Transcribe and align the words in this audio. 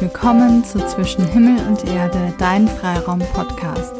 willkommen 0.00 0.62
zu 0.62 0.78
Zwischen 0.86 1.26
Himmel 1.26 1.58
und 1.68 1.88
Erde, 1.88 2.34
dein 2.38 2.68
Freiraum-Podcast. 2.68 3.94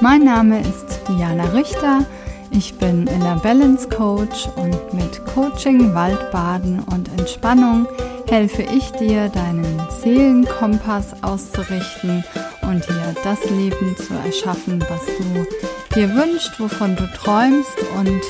Mein 0.00 0.24
Name 0.24 0.60
ist 0.60 1.00
Diana 1.08 1.44
Richter. 1.50 2.04
Ich 2.50 2.76
bin 2.78 3.06
Inner 3.06 3.36
Balance 3.36 3.88
Coach 3.88 4.48
und 4.56 4.92
mit 4.92 5.24
Coaching, 5.26 5.94
Waldbaden 5.94 6.80
und 6.80 7.08
Entspannung 7.18 7.86
helfe 8.28 8.62
ich 8.62 8.90
dir, 8.92 9.28
deinen 9.28 9.80
Seelenkompass 10.02 11.22
auszurichten 11.22 12.24
und 12.62 12.88
dir 12.88 13.14
das 13.22 13.48
Leben 13.48 13.96
zu 13.96 14.14
erschaffen, 14.14 14.84
was 14.88 15.06
du 15.06 15.46
dir 15.94 16.12
wünschst, 16.14 16.58
wovon 16.58 16.96
du 16.96 17.06
träumst 17.12 17.78
und 17.96 18.20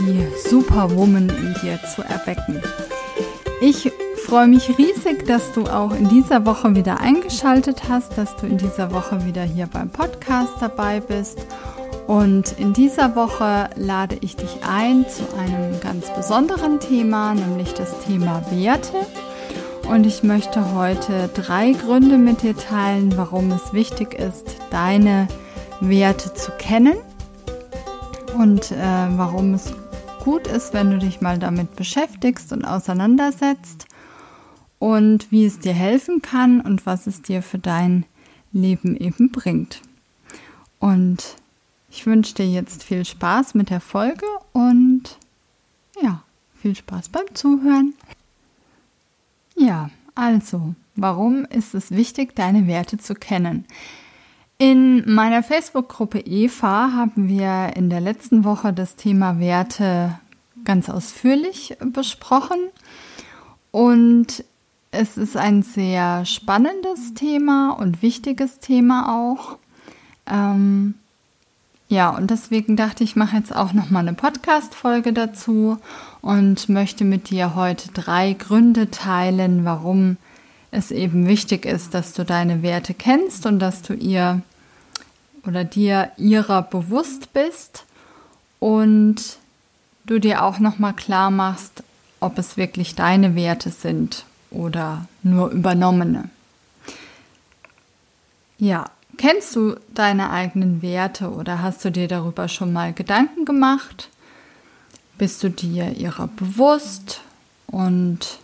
die 0.00 0.26
Superwoman 0.48 1.28
in 1.28 1.54
dir 1.62 1.78
zu 1.94 2.02
erwecken. 2.02 2.62
Ich 3.60 3.90
freue 4.28 4.46
mich 4.46 4.76
riesig, 4.76 5.24
dass 5.26 5.52
du 5.52 5.64
auch 5.64 5.90
in 5.94 6.06
dieser 6.10 6.44
Woche 6.44 6.74
wieder 6.74 7.00
eingeschaltet 7.00 7.88
hast, 7.88 8.18
dass 8.18 8.36
du 8.36 8.44
in 8.44 8.58
dieser 8.58 8.92
Woche 8.92 9.24
wieder 9.24 9.42
hier 9.42 9.66
beim 9.66 9.88
Podcast 9.88 10.52
dabei 10.60 11.00
bist. 11.00 11.38
Und 12.06 12.52
in 12.58 12.74
dieser 12.74 13.16
Woche 13.16 13.70
lade 13.76 14.18
ich 14.20 14.36
dich 14.36 14.58
ein 14.68 15.06
zu 15.08 15.22
einem 15.38 15.80
ganz 15.80 16.10
besonderen 16.10 16.78
Thema, 16.78 17.32
nämlich 17.32 17.72
das 17.72 18.00
Thema 18.00 18.42
Werte. 18.50 18.98
Und 19.88 20.04
ich 20.04 20.22
möchte 20.22 20.74
heute 20.74 21.30
drei 21.32 21.72
Gründe 21.72 22.18
mit 22.18 22.42
dir 22.42 22.54
teilen, 22.54 23.16
warum 23.16 23.50
es 23.50 23.72
wichtig 23.72 24.12
ist, 24.12 24.56
deine 24.70 25.26
Werte 25.80 26.34
zu 26.34 26.52
kennen 26.58 26.98
und 28.36 28.72
äh, 28.72 28.76
warum 29.16 29.54
es 29.54 29.72
gut 30.22 30.46
ist, 30.46 30.74
wenn 30.74 30.90
du 30.90 30.98
dich 30.98 31.22
mal 31.22 31.38
damit 31.38 31.76
beschäftigst 31.76 32.52
und 32.52 32.66
auseinandersetzt 32.66 33.87
und 34.78 35.30
wie 35.30 35.44
es 35.44 35.58
dir 35.58 35.72
helfen 35.72 36.22
kann 36.22 36.60
und 36.60 36.86
was 36.86 37.06
es 37.06 37.22
dir 37.22 37.42
für 37.42 37.58
dein 37.58 38.04
Leben 38.52 38.96
eben 38.96 39.30
bringt. 39.30 39.82
Und 40.78 41.36
ich 41.90 42.06
wünsche 42.06 42.34
dir 42.34 42.48
jetzt 42.48 42.84
viel 42.84 43.04
Spaß 43.04 43.54
mit 43.54 43.70
der 43.70 43.80
Folge 43.80 44.26
und 44.52 45.18
ja, 46.00 46.22
viel 46.54 46.76
Spaß 46.76 47.08
beim 47.08 47.34
Zuhören. 47.34 47.94
Ja, 49.56 49.90
also, 50.14 50.74
warum 50.94 51.44
ist 51.46 51.74
es 51.74 51.90
wichtig, 51.90 52.36
deine 52.36 52.66
Werte 52.66 52.98
zu 52.98 53.14
kennen? 53.14 53.64
In 54.58 55.12
meiner 55.12 55.42
Facebook-Gruppe 55.44 56.18
Eva 56.18 56.92
haben 56.92 57.28
wir 57.28 57.76
in 57.76 57.90
der 57.90 58.00
letzten 58.00 58.44
Woche 58.44 58.72
das 58.72 58.96
Thema 58.96 59.38
Werte 59.38 60.18
ganz 60.64 60.88
ausführlich 60.88 61.76
besprochen. 61.80 62.58
Und 63.70 64.44
es 64.90 65.18
ist 65.18 65.36
ein 65.36 65.62
sehr 65.62 66.24
spannendes 66.24 67.14
Thema 67.14 67.72
und 67.72 68.02
wichtiges 68.02 68.58
Thema 68.58 69.14
auch. 69.14 69.58
Ähm, 70.26 70.94
ja, 71.88 72.10
und 72.10 72.30
deswegen 72.30 72.76
dachte 72.76 73.04
ich, 73.04 73.10
ich 73.10 73.16
mache 73.16 73.36
jetzt 73.36 73.54
auch 73.54 73.72
noch 73.72 73.90
mal 73.90 74.00
eine 74.00 74.14
Podcast-Folge 74.14 75.12
dazu 75.12 75.78
und 76.20 76.68
möchte 76.68 77.04
mit 77.04 77.30
dir 77.30 77.54
heute 77.54 77.90
drei 77.92 78.34
Gründe 78.34 78.90
teilen, 78.90 79.64
warum 79.64 80.16
es 80.70 80.90
eben 80.90 81.26
wichtig 81.26 81.64
ist, 81.64 81.94
dass 81.94 82.12
du 82.12 82.24
deine 82.24 82.62
Werte 82.62 82.92
kennst 82.92 83.46
und 83.46 83.58
dass 83.58 83.80
du 83.80 83.94
ihr 83.94 84.42
oder 85.46 85.64
dir 85.64 86.12
ihrer 86.18 86.60
bewusst 86.60 87.32
bist 87.32 87.86
und 88.58 89.38
du 90.04 90.18
dir 90.18 90.42
auch 90.44 90.58
noch 90.58 90.78
mal 90.78 90.92
klar 90.92 91.30
machst, 91.30 91.82
ob 92.20 92.36
es 92.38 92.58
wirklich 92.58 92.94
deine 92.94 93.34
Werte 93.34 93.70
sind 93.70 94.26
oder 94.50 95.06
nur 95.22 95.50
übernommene. 95.50 96.30
Ja, 98.58 98.86
kennst 99.16 99.54
du 99.54 99.76
deine 99.94 100.30
eigenen 100.30 100.82
Werte 100.82 101.30
oder 101.30 101.62
hast 101.62 101.84
du 101.84 101.90
dir 101.90 102.08
darüber 102.08 102.48
schon 102.48 102.72
mal 102.72 102.92
Gedanken 102.92 103.44
gemacht? 103.44 104.08
Bist 105.16 105.42
du 105.42 105.50
dir 105.50 105.96
ihrer 105.96 106.28
bewusst 106.28 107.20
und 107.66 108.38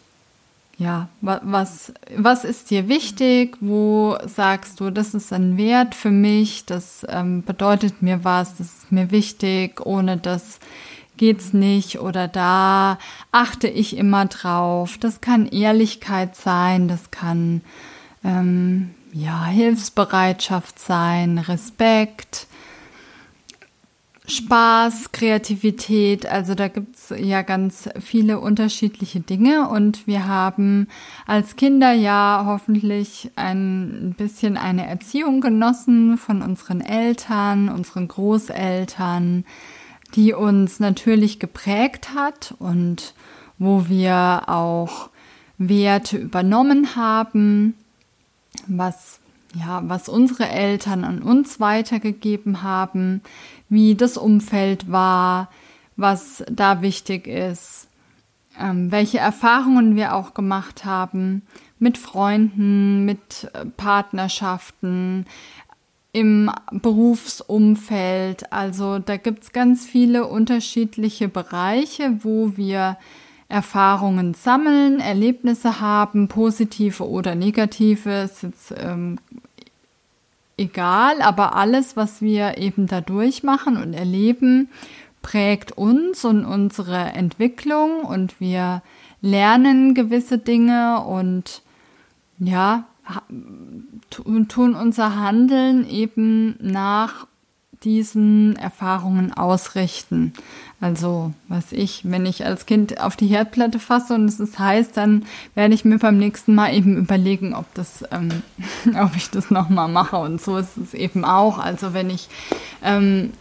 ja, 0.76 1.09
was, 1.20 1.92
was 2.16 2.44
ist 2.44 2.71
dir 2.71 2.88
wichtig? 2.88 3.56
Wo 3.60 4.16
sagst 4.26 4.81
du, 4.81 4.91
das 4.91 5.15
ist 5.15 5.32
ein 5.32 5.56
Wert 5.56 5.94
für 5.94 6.10
mich, 6.10 6.65
das 6.65 7.06
ähm, 7.09 7.42
bedeutet 7.44 8.03
mir 8.03 8.25
was, 8.25 8.56
das 8.56 8.66
ist 8.66 8.92
mir 8.92 9.10
wichtig, 9.12 9.84
ohne 9.86 10.16
das 10.16 10.59
geht's 11.16 11.52
nicht 11.52 12.00
oder 12.00 12.28
da 12.28 12.98
achte 13.32 13.69
ich 13.69 13.97
immer 13.97 14.26
drauf. 14.26 14.98
Das 14.98 15.20
kann 15.20 15.47
Ehrlichkeit 15.47 16.36
sein, 16.36 16.88
das 16.88 17.10
kann 17.10 17.60
ähm, 18.25 18.91
ja 19.12 19.44
Hilfsbereitschaft 19.44 20.78
sein, 20.78 21.38
Respekt, 21.38 22.47
Spaß, 24.26 25.12
Kreativität, 25.12 26.24
also 26.24 26.54
da 26.54 26.69
gibt's 26.69 27.12
ja 27.14 27.42
ganz 27.42 27.91
viele 28.00 28.41
unterschiedliche 28.41 29.20
Dinge. 29.20 29.69
Und 29.69 30.06
wir 30.06 30.26
haben 30.26 30.88
als 31.26 31.56
Kinder 31.56 31.92
ja 31.92 32.44
hoffentlich 32.47 33.30
ein 33.36 34.14
bisschen 34.16 34.56
eine 34.56 34.86
Erziehung 34.86 35.42
genossen 35.42 36.16
von 36.16 36.41
unseren 36.41 36.80
Eltern, 36.80 37.69
unseren 37.69 38.08
Großeltern, 38.08 39.44
die 40.14 40.32
uns 40.32 40.80
natürlich 40.80 41.38
geprägt 41.38 42.14
hat 42.14 42.54
und 42.58 43.14
wo 43.58 43.88
wir 43.88 44.44
auch 44.47 45.10
Werte 45.58 46.19
übernommen 46.19 46.97
haben, 46.97 47.75
was 48.66 49.20
ja, 49.54 49.82
was 49.84 50.08
unsere 50.08 50.48
Eltern 50.48 51.04
an 51.04 51.22
uns 51.22 51.60
weitergegeben 51.60 52.62
haben, 52.62 53.22
wie 53.69 53.94
das 53.94 54.16
Umfeld 54.16 54.91
war, 54.91 55.48
was 55.97 56.44
da 56.50 56.82
wichtig 56.82 57.28
ist, 57.28 57.86
ähm, 58.58 58.91
welche 58.91 59.19
Erfahrungen 59.19 59.97
wir 59.97 60.14
auch 60.14 60.34
gemacht 60.34 60.84
haben 60.84 61.42
mit 61.78 61.98
Freunden, 61.98 63.04
mit 63.04 63.48
äh, 63.53 63.64
Partnerschaften, 63.64 65.26
im 66.14 66.48
Berufsumfeld. 66.70 68.52
Also 68.52 69.00
da 69.00 69.16
gibt 69.16 69.42
es 69.42 69.52
ganz 69.52 69.84
viele 69.84 70.26
unterschiedliche 70.26 71.28
Bereiche, 71.28 72.19
wo 72.22 72.56
wir 72.56 72.97
Erfahrungen 73.48 74.32
sammeln, 74.32 75.00
Erlebnisse 75.00 75.80
haben, 75.80 76.28
positive 76.28 77.06
oder 77.06 77.34
negative, 77.34 78.22
ist 78.22 78.44
jetzt 78.44 78.74
ähm, 78.76 79.19
egal, 80.56 81.20
aber 81.20 81.56
alles, 81.56 81.97
was 81.97 82.22
wir 82.22 82.58
eben 82.58 82.86
da 82.86 83.00
durchmachen 83.00 83.76
und 83.76 83.92
erleben, 83.92 84.69
prägt 85.20 85.72
uns 85.72 86.24
und 86.24 86.44
unsere 86.44 86.97
Entwicklung 86.97 88.03
und 88.03 88.41
wir 88.41 88.82
lernen 89.20 89.94
gewisse 89.94 90.38
Dinge 90.38 91.00
und 91.00 91.62
ja, 92.38 92.84
tun 94.10 94.75
unser 94.75 95.16
Handeln 95.16 95.88
eben 95.88 96.56
nach 96.60 97.26
diesen 97.84 98.56
Erfahrungen 98.56 99.32
ausrichten. 99.32 100.32
Also, 100.81 101.32
was 101.48 101.72
ich, 101.72 102.03
wenn 102.04 102.26
ich 102.26 102.44
als 102.44 102.66
Kind 102.66 103.00
auf 103.00 103.16
die 103.16 103.26
Herdplatte 103.26 103.78
fasse 103.78 104.15
und 104.15 104.26
es 104.26 104.41
ist 104.41 104.59
heiß, 104.59 104.92
dann 104.92 105.25
werde 105.54 105.75
ich 105.75 105.84
mir 105.84 105.98
beim 105.98 106.19
nächsten 106.19 106.54
Mal 106.54 106.75
eben 106.75 106.97
überlegen, 106.97 107.54
ob 107.54 107.72
das, 107.75 108.04
ähm, 108.10 108.42
ob 109.03 109.15
ich 109.16 109.31
das 109.31 109.50
nochmal 109.50 109.89
mache. 109.89 110.16
Und 110.16 110.41
so 110.41 110.56
ist 110.56 110.77
es 110.77 110.95
eben 110.95 111.24
auch. 111.24 111.59
Also, 111.59 111.95
wenn 111.95 112.10
ich 112.10 112.28
ähm, 112.83 113.33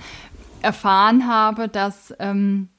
erfahren 0.61 1.27
habe, 1.27 1.67
dass 1.67 2.13
ähm, 2.19 2.69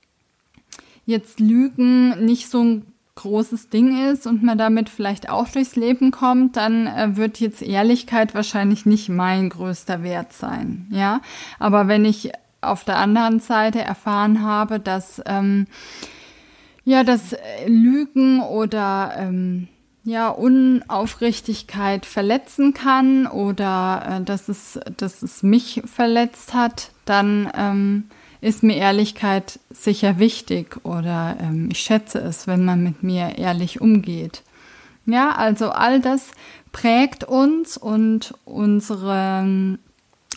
jetzt 1.07 1.41
Lügen 1.41 2.25
nicht 2.25 2.49
so 2.49 2.63
ein 2.63 2.94
großes 3.17 3.69
Ding 3.69 4.11
ist 4.11 4.27
und 4.27 4.43
man 4.43 4.59
damit 4.59 4.89
vielleicht 4.89 5.29
auch 5.29 5.49
durchs 5.49 5.77
Leben 5.77 6.11
kommt, 6.11 6.57
dann 6.57 6.87
äh, 6.87 7.17
wird 7.17 7.39
jetzt 7.41 7.63
Ehrlichkeit 7.63 8.35
wahrscheinlich 8.35 8.87
nicht 8.87 9.09
mein 9.09 9.51
größter 9.51 10.03
Wert 10.03 10.33
sein. 10.33 10.89
Ja, 10.91 11.21
aber 11.59 11.87
wenn 11.87 12.05
ich 12.05 12.33
auf 12.61 12.85
der 12.85 12.99
anderen 12.99 13.41
Seite 13.41 13.81
erfahren 13.81 14.43
habe, 14.43 14.81
dass 14.81 15.23
ähm, 15.27 15.67
ja, 16.85 17.05
dass 17.05 17.35
Lügen 17.67 18.41
oder 18.41 19.15
ähm, 19.17 19.69
ja 20.03 20.29
Unaufrichtigkeit 20.29 22.07
verletzen 22.07 22.75
kann 22.75 23.27
oder 23.27 24.21
äh, 24.21 24.25
dass 24.25 24.49
es 24.49 24.81
dass 24.97 25.23
es 25.23 25.43
mich 25.43 25.83
verletzt 25.87 26.53
hat, 26.53 26.91
dann 27.05 27.51
ähm, 27.57 28.05
ist 28.45 28.63
mir 28.63 28.77
Ehrlichkeit 28.77 29.59
sicher 29.71 30.19
wichtig 30.19 30.85
oder 30.85 31.39
ähm, 31.41 31.71
ich 31.73 31.79
schätze 31.79 32.19
es, 32.19 32.47
wenn 32.47 32.63
man 32.63 32.83
mit 32.83 33.03
mir 33.03 33.39
ehrlich 33.39 33.81
umgeht. 33.81 34.43
Ja, 35.07 35.33
also 35.33 35.71
all 35.71 36.01
das 36.01 36.33
prägt 36.71 37.25
uns 37.25 37.79
und 37.79 38.35
unsere 38.45 39.41
ähm, 39.43 39.79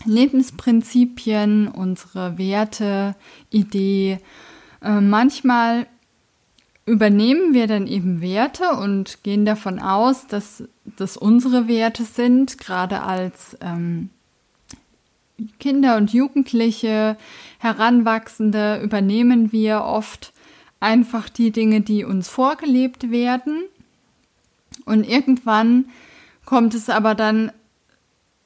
Lebensprinzipien, 0.05 1.67
unsere 1.67 2.37
Werte, 2.37 3.15
Idee. 3.49 4.19
Äh, 4.81 5.01
manchmal 5.01 5.85
übernehmen 6.85 7.53
wir 7.53 7.67
dann 7.67 7.87
eben 7.87 8.21
Werte 8.21 8.69
und 8.71 9.21
gehen 9.23 9.43
davon 9.43 9.79
aus, 9.79 10.27
dass 10.27 10.63
das 10.85 11.17
unsere 11.17 11.67
Werte 11.67 12.05
sind, 12.05 12.57
gerade 12.57 13.01
als 13.01 13.57
ähm, 13.59 14.11
Kinder 15.59 15.97
und 15.97 16.13
Jugendliche, 16.13 17.17
Heranwachsende 17.59 18.81
übernehmen 18.81 19.51
wir 19.51 19.83
oft 19.83 20.33
einfach 20.79 21.29
die 21.29 21.51
Dinge, 21.51 21.81
die 21.81 22.03
uns 22.03 22.27
vorgelebt 22.27 23.11
werden. 23.11 23.63
Und 24.85 25.03
irgendwann 25.03 25.85
kommt 26.45 26.73
es 26.73 26.89
aber 26.89 27.15
dann 27.15 27.51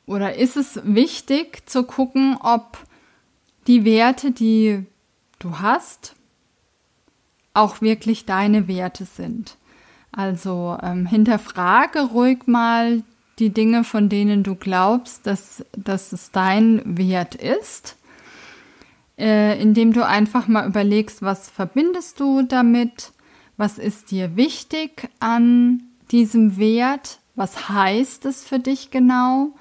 oder 0.05 0.35
ist 0.35 0.57
es 0.57 0.81
wichtig 0.83 1.69
zu 1.69 1.83
gucken, 1.83 2.38
ob 2.41 2.77
die 3.67 3.85
Werte, 3.85 4.31
die 4.31 4.85
du 5.39 5.59
hast, 5.59 6.15
auch 7.53 7.81
wirklich 7.81 8.25
deine 8.25 8.67
Werte 8.67 9.05
sind. 9.05 9.57
Also 10.11 10.77
ähm, 10.81 11.05
hinterfrage 11.05 12.01
ruhig 12.01 12.47
mal 12.47 13.03
die 13.41 13.49
Dinge, 13.49 13.83
von 13.83 14.07
denen 14.07 14.43
du 14.43 14.55
glaubst, 14.55 15.27
dass, 15.27 15.65
dass 15.75 16.13
es 16.13 16.31
dein 16.31 16.81
Wert 16.85 17.35
ist, 17.35 17.97
äh, 19.17 19.61
indem 19.61 19.91
du 19.91 20.05
einfach 20.05 20.47
mal 20.47 20.67
überlegst, 20.67 21.21
was 21.21 21.49
verbindest 21.49 22.19
du 22.19 22.43
damit, 22.43 23.11
was 23.57 23.77
ist 23.77 24.11
dir 24.11 24.35
wichtig 24.38 25.09
an 25.19 25.83
diesem 26.11 26.57
Wert, 26.57 27.19
was 27.35 27.69
heißt 27.69 28.25
es 28.25 28.45
für 28.45 28.59
dich 28.59 28.91
genau. 28.91 29.53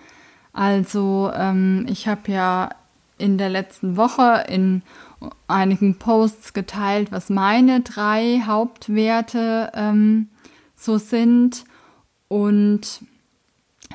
Also 0.52 1.30
ähm, 1.34 1.86
ich 1.88 2.06
habe 2.06 2.30
ja 2.30 2.70
in 3.18 3.38
der 3.38 3.48
letzten 3.48 3.96
Woche 3.96 4.44
in 4.48 4.82
einigen 5.46 5.96
Posts 5.98 6.52
geteilt, 6.52 7.12
was 7.12 7.30
meine 7.30 7.80
drei 7.80 8.42
Hauptwerte 8.44 9.70
ähm, 9.74 10.28
so 10.76 10.98
sind. 10.98 11.64
Und 12.28 13.02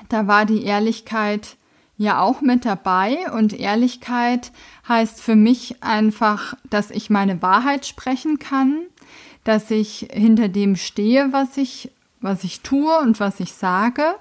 da 0.09 0.27
war 0.27 0.45
die 0.45 0.63
Ehrlichkeit 0.63 1.57
ja 1.97 2.19
auch 2.21 2.41
mit 2.41 2.65
dabei. 2.65 3.31
Und 3.31 3.53
Ehrlichkeit 3.53 4.51
heißt 4.87 5.21
für 5.21 5.35
mich 5.35 5.83
einfach, 5.83 6.55
dass 6.69 6.91
ich 6.91 7.09
meine 7.09 7.41
Wahrheit 7.41 7.85
sprechen 7.85 8.39
kann, 8.39 8.81
dass 9.43 9.71
ich 9.71 10.07
hinter 10.11 10.49
dem 10.49 10.75
stehe, 10.75 11.31
was 11.31 11.57
ich, 11.57 11.91
was 12.21 12.43
ich 12.43 12.61
tue 12.61 12.97
und 12.99 13.19
was 13.19 13.39
ich 13.39 13.53
sage, 13.53 14.15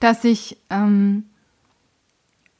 dass 0.00 0.24
ich, 0.24 0.56
ähm, 0.70 1.24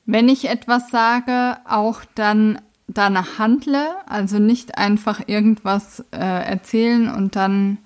wenn 0.07 0.29
ich 0.29 0.49
etwas 0.49 0.91
sage, 0.91 1.59
auch 1.69 2.03
dann 2.15 2.61
danach 2.87 3.39
handle, 3.39 3.87
also 4.07 4.39
nicht 4.39 4.77
einfach 4.77 5.21
irgendwas 5.27 6.05
äh, 6.13 6.19
erzählen 6.19 7.09
und 7.09 7.37
dann 7.37 7.79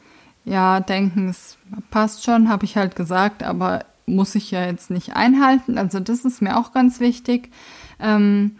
ja 0.44 0.80
denken, 0.80 1.28
es 1.28 1.58
passt 1.90 2.24
schon, 2.24 2.48
habe 2.48 2.64
ich 2.64 2.76
halt 2.76 2.96
gesagt, 2.96 3.42
aber 3.42 3.84
muss 4.06 4.34
ich 4.34 4.50
ja 4.50 4.66
jetzt 4.66 4.90
nicht 4.90 5.16
einhalten. 5.16 5.78
Also 5.78 6.00
das 6.00 6.24
ist 6.24 6.42
mir 6.42 6.56
auch 6.56 6.72
ganz 6.72 7.00
wichtig. 7.00 7.50
Ähm, 7.98 8.56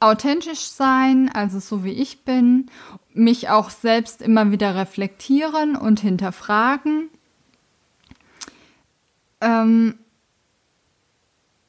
authentisch 0.00 0.60
sein, 0.60 1.30
also 1.32 1.60
so 1.60 1.84
wie 1.84 1.92
ich 1.92 2.24
bin, 2.24 2.70
mich 3.12 3.50
auch 3.50 3.70
selbst 3.70 4.22
immer 4.22 4.50
wieder 4.50 4.74
reflektieren 4.74 5.76
und 5.76 6.00
hinterfragen. 6.00 7.08
Ähm, 9.40 9.94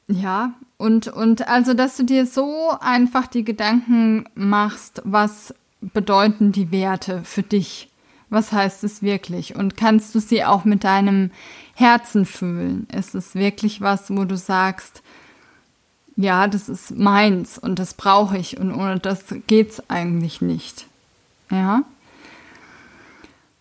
ja, 0.08 0.54
und, 0.78 1.06
und 1.06 1.46
also, 1.46 1.74
dass 1.74 1.96
du 1.96 2.04
dir 2.04 2.26
so 2.26 2.70
einfach 2.80 3.28
die 3.28 3.44
Gedanken 3.44 4.24
machst, 4.34 5.00
was 5.04 5.54
bedeuten 5.80 6.50
die 6.50 6.72
Werte 6.72 7.22
für 7.24 7.42
dich? 7.42 7.91
Was 8.32 8.50
heißt 8.50 8.82
es 8.82 9.02
wirklich? 9.02 9.56
Und 9.56 9.76
kannst 9.76 10.14
du 10.14 10.18
sie 10.18 10.42
auch 10.42 10.64
mit 10.64 10.84
deinem 10.84 11.30
Herzen 11.74 12.24
fühlen? 12.24 12.86
Ist 12.90 13.14
es 13.14 13.34
wirklich 13.34 13.82
was, 13.82 14.10
wo 14.10 14.24
du 14.24 14.38
sagst, 14.38 15.02
ja, 16.16 16.48
das 16.48 16.70
ist 16.70 16.96
meins 16.96 17.58
und 17.58 17.78
das 17.78 17.92
brauche 17.92 18.38
ich 18.38 18.58
und 18.58 18.72
ohne 18.72 18.98
das 18.98 19.26
geht's 19.46 19.82
eigentlich 19.90 20.40
nicht. 20.40 20.86
Ja? 21.50 21.82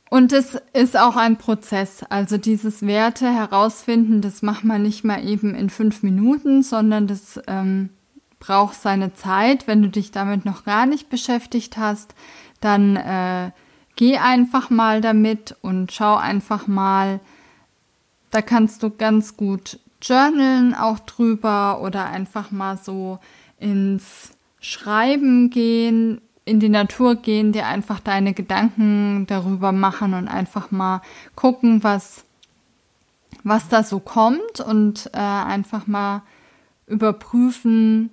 Und 0.10 0.32
es 0.32 0.58
ist 0.72 0.98
auch 0.98 1.18
ein 1.18 1.36
Prozess. 1.38 2.04
Also 2.10 2.38
dieses 2.38 2.88
Werte 2.88 3.30
herausfinden, 3.30 4.22
das 4.22 4.42
macht 4.42 4.64
man 4.64 4.84
nicht 4.84 5.04
mal 5.04 5.28
eben 5.28 5.54
in 5.54 5.70
fünf 5.70 6.02
Minuten, 6.02 6.64
sondern 6.64 7.08
das 7.08 7.42
ähm, 7.48 7.90
braucht 8.40 8.76
seine 8.76 9.14
Zeit. 9.14 9.68
Wenn 9.68 9.82
du 9.82 9.90
dich 9.90 10.12
damit 10.12 10.46
noch 10.46 10.64
gar 10.64 10.86
nicht 10.86 11.10
beschäftigt 11.10 11.76
hast, 11.76 12.16
dann 12.62 12.96
äh, 12.96 13.52
geh 13.96 14.18
einfach 14.18 14.70
mal 14.70 15.02
damit 15.02 15.56
und 15.62 15.92
schau 15.92 16.16
einfach 16.16 16.68
mal. 16.68 17.20
Da 18.32 18.42
kannst 18.42 18.84
du 18.84 18.90
ganz 18.90 19.36
gut 19.36 19.80
journalen 20.02 20.74
auch 20.74 21.00
drüber 21.00 21.82
oder 21.82 22.06
einfach 22.06 22.52
mal 22.52 22.78
so 22.78 23.20
ins 23.60 24.32
Schreiben 24.60 25.50
gehen, 25.50 26.22
in 26.46 26.60
die 26.60 26.70
Natur 26.70 27.16
gehen, 27.16 27.52
dir 27.52 27.68
einfach 27.68 28.00
deine 28.00 28.34
Gedanken 28.34 29.26
darüber 29.28 29.72
machen 29.72 30.14
und 30.14 30.28
einfach 30.28 30.72
mal 30.72 31.02
gucken, 31.36 31.84
was, 31.84 32.24
was 33.44 33.70
da 33.70 33.84
so 33.84 34.00
kommt 34.00 34.60
und 34.60 35.10
äh, 35.14 35.18
einfach 35.20 35.88
mal 35.88 36.24
überprüfen, 36.88 38.10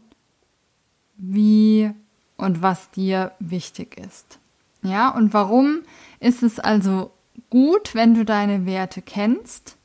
wie 1.16 1.90
und 2.36 2.62
was 2.62 2.90
dir 2.90 3.32
wichtig 3.40 3.98
ist. 3.98 4.38
Ja, 4.82 5.08
und 5.10 5.34
warum 5.34 5.80
ist 6.20 6.42
es 6.42 6.58
also 6.58 7.10
gut, 7.50 7.94
wenn 7.94 8.14
du 8.14 8.24
deine 8.24 8.66
Werte 8.66 9.02
kennst? 9.02 9.76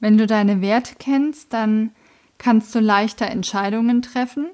Wenn 0.00 0.18
du 0.18 0.26
deine 0.26 0.60
Werte 0.60 0.94
kennst, 0.98 1.52
dann 1.52 1.90
kannst 2.38 2.74
du 2.74 2.80
leichter 2.80 3.26
Entscheidungen 3.26 4.02
treffen, 4.02 4.46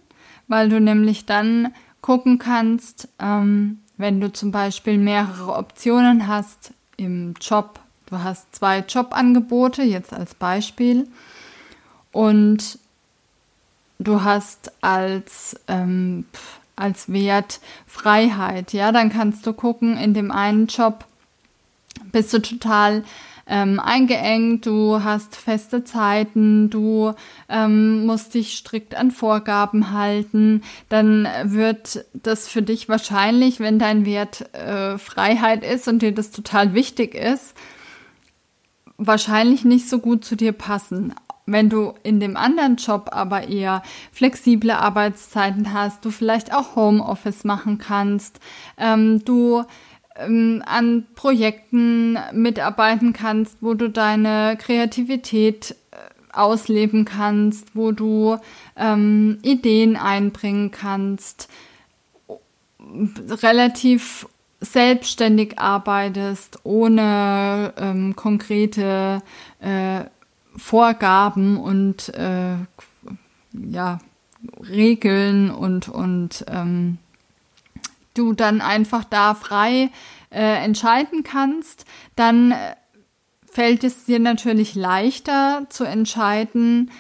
weil 0.48 0.68
du 0.68 0.80
nämlich 0.80 1.26
dann 1.26 1.74
gucken 2.02 2.38
kannst, 2.38 3.08
ähm, 3.18 3.80
wenn 3.96 4.20
du 4.20 4.32
zum 4.32 4.50
Beispiel 4.50 4.96
mehrere 4.98 5.54
Optionen 5.54 6.26
hast 6.26 6.72
im 6.96 7.34
Job. 7.40 7.80
Du 8.06 8.18
hast 8.18 8.54
zwei 8.54 8.80
Jobangebote, 8.80 9.82
jetzt 9.82 10.12
als 10.12 10.34
Beispiel, 10.34 11.06
und 12.12 12.78
du 13.98 14.24
hast 14.24 14.72
als 14.82 15.56
ähm, 15.68 16.24
als 16.80 17.12
Wert 17.12 17.60
Freiheit. 17.86 18.72
Ja, 18.72 18.92
dann 18.92 19.10
kannst 19.10 19.46
du 19.46 19.52
gucken, 19.52 19.96
in 19.96 20.14
dem 20.14 20.30
einen 20.30 20.66
Job 20.66 21.04
bist 22.12 22.32
du 22.32 22.40
total 22.40 23.04
ähm, 23.50 23.80
eingeengt, 23.80 24.64
du 24.64 25.02
hast 25.02 25.34
feste 25.34 25.82
Zeiten, 25.82 26.70
du 26.70 27.12
ähm, 27.48 28.06
musst 28.06 28.34
dich 28.34 28.56
strikt 28.56 28.94
an 28.94 29.10
Vorgaben 29.10 29.92
halten, 29.92 30.62
dann 30.88 31.26
wird 31.42 32.04
das 32.12 32.46
für 32.46 32.62
dich 32.62 32.88
wahrscheinlich, 32.88 33.58
wenn 33.58 33.80
dein 33.80 34.06
Wert 34.06 34.54
äh, 34.54 34.98
Freiheit 34.98 35.64
ist 35.64 35.88
und 35.88 36.00
dir 36.00 36.12
das 36.12 36.30
total 36.30 36.74
wichtig 36.74 37.14
ist, 37.16 37.54
wahrscheinlich 38.96 39.64
nicht 39.64 39.88
so 39.88 39.98
gut 39.98 40.24
zu 40.24 40.36
dir 40.36 40.52
passen. 40.52 41.12
Wenn 41.52 41.68
du 41.68 41.94
in 42.02 42.20
dem 42.20 42.36
anderen 42.36 42.76
Job 42.76 43.08
aber 43.12 43.48
eher 43.48 43.82
flexible 44.12 44.70
Arbeitszeiten 44.70 45.72
hast, 45.72 46.04
du 46.04 46.10
vielleicht 46.10 46.54
auch 46.54 46.76
Homeoffice 46.76 47.44
machen 47.44 47.78
kannst, 47.78 48.40
ähm, 48.78 49.24
du 49.24 49.64
ähm, 50.16 50.62
an 50.64 51.06
Projekten 51.14 52.18
mitarbeiten 52.32 53.12
kannst, 53.12 53.58
wo 53.60 53.74
du 53.74 53.88
deine 53.90 54.56
Kreativität 54.58 55.76
äh, 55.90 55.96
ausleben 56.32 57.04
kannst, 57.04 57.74
wo 57.74 57.92
du 57.92 58.36
ähm, 58.76 59.38
Ideen 59.42 59.96
einbringen 59.96 60.70
kannst, 60.70 61.48
relativ 63.42 64.26
selbstständig 64.60 65.58
arbeitest, 65.58 66.60
ohne 66.64 67.72
ähm, 67.78 68.14
konkrete 68.14 69.22
äh, 69.60 70.04
Vorgaben 70.56 71.58
und 71.58 72.08
äh, 72.14 72.54
ja, 73.52 73.98
Regeln 74.68 75.50
und, 75.50 75.88
und 75.88 76.44
ähm, 76.48 76.98
du 78.14 78.32
dann 78.32 78.60
einfach 78.60 79.04
da 79.04 79.34
frei 79.34 79.90
äh, 80.30 80.64
entscheiden 80.64 81.22
kannst, 81.22 81.84
dann 82.16 82.52
äh, 82.52 82.76
fällt 83.50 83.84
es 83.84 84.04
dir 84.04 84.18
natürlich 84.18 84.74
leichter 84.74 85.66
zu 85.68 85.84
entscheiden, 85.84 86.90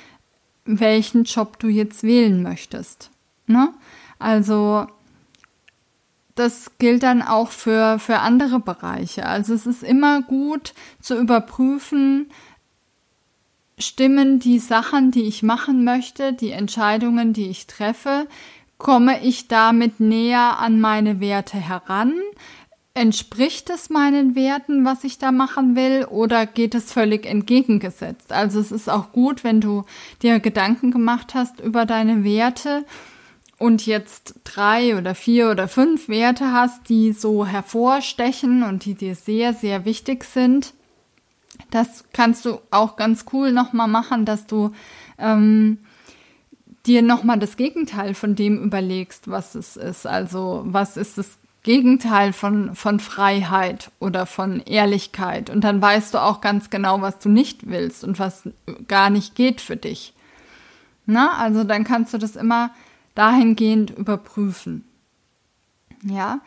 welchen 0.64 1.24
Job 1.24 1.58
du 1.58 1.68
jetzt 1.68 2.02
wählen 2.02 2.42
möchtest. 2.42 3.10
Ne? 3.46 3.72
Also 4.18 4.86
das 6.34 6.72
gilt 6.78 7.02
dann 7.02 7.22
auch 7.22 7.50
für, 7.50 7.98
für 7.98 8.20
andere 8.20 8.60
Bereiche. 8.60 9.26
Also 9.26 9.54
es 9.54 9.66
ist 9.66 9.82
immer 9.82 10.22
gut 10.22 10.74
zu 11.00 11.18
überprüfen, 11.18 12.30
stimmen 13.80 14.38
die 14.38 14.58
Sachen, 14.58 15.10
die 15.10 15.22
ich 15.22 15.42
machen 15.42 15.84
möchte, 15.84 16.32
die 16.32 16.50
Entscheidungen, 16.50 17.32
die 17.32 17.48
ich 17.48 17.66
treffe, 17.66 18.26
komme 18.78 19.22
ich 19.22 19.48
damit 19.48 20.00
näher 20.00 20.58
an 20.58 20.80
meine 20.80 21.20
Werte 21.20 21.58
heran? 21.58 22.14
entspricht 22.94 23.70
es 23.70 23.88
meinen 23.88 24.34
Werten, 24.34 24.84
was 24.84 25.04
ich 25.04 25.18
da 25.18 25.32
machen 25.32 25.76
will, 25.76 26.04
oder 26.04 26.46
geht 26.46 26.74
es 26.74 26.92
völlig 26.92 27.24
entgegengesetzt? 27.24 28.32
Also 28.32 28.60
es 28.60 28.72
ist 28.72 28.90
auch 28.90 29.12
gut, 29.12 29.44
wenn 29.44 29.60
du 29.60 29.84
dir 30.22 30.40
Gedanken 30.40 30.90
gemacht 30.90 31.34
hast 31.34 31.60
über 31.60 31.86
deine 31.86 32.24
Werte 32.24 32.84
und 33.58 33.86
jetzt 33.86 34.34
drei 34.44 34.96
oder 34.96 35.14
vier 35.14 35.50
oder 35.50 35.68
fünf 35.68 36.08
Werte 36.08 36.52
hast, 36.52 36.88
die 36.88 37.12
so 37.12 37.46
hervorstechen 37.46 38.62
und 38.62 38.84
die 38.84 38.94
dir 38.94 39.14
sehr, 39.14 39.54
sehr 39.54 39.84
wichtig 39.84 40.24
sind. 40.24 40.74
Das 41.70 42.04
kannst 42.12 42.44
du 42.44 42.60
auch 42.70 42.96
ganz 42.96 43.24
cool 43.32 43.52
nochmal 43.52 43.88
machen, 43.88 44.24
dass 44.24 44.46
du 44.46 44.72
ähm, 45.18 45.78
dir 46.86 47.02
nochmal 47.02 47.38
das 47.38 47.56
Gegenteil 47.56 48.14
von 48.14 48.34
dem 48.34 48.62
überlegst, 48.62 49.30
was 49.30 49.54
es 49.54 49.76
ist. 49.76 50.06
Also 50.06 50.62
was 50.64 50.96
ist 50.96 51.18
das 51.18 51.38
Gegenteil 51.62 52.32
von, 52.32 52.74
von 52.74 53.00
Freiheit 53.00 53.90
oder 53.98 54.24
von 54.24 54.60
Ehrlichkeit. 54.60 55.50
Und 55.50 55.62
dann 55.62 55.82
weißt 55.82 56.14
du 56.14 56.18
auch 56.18 56.40
ganz 56.40 56.70
genau, 56.70 57.02
was 57.02 57.18
du 57.18 57.28
nicht 57.28 57.68
willst 57.68 58.02
und 58.02 58.18
was 58.18 58.48
gar 58.88 59.10
nicht 59.10 59.34
geht 59.34 59.60
für 59.60 59.76
dich. 59.76 60.14
Na, 61.04 61.36
also 61.38 61.64
dann 61.64 61.84
kannst 61.84 62.14
du 62.14 62.18
das 62.18 62.36
immer 62.36 62.70
dahingehend 63.14 63.90
überprüfen. 63.90 64.84
Ja. 66.02 66.40